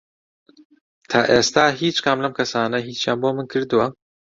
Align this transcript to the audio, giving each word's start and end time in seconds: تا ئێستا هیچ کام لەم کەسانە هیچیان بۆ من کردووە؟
تا 1.09 1.19
ئێستا 1.31 1.65
هیچ 1.81 1.97
کام 2.05 2.17
لەم 2.23 2.33
کەسانە 2.39 2.79
هیچیان 2.87 3.17
بۆ 3.21 3.29
من 3.35 3.47
کردووە؟ 3.51 3.87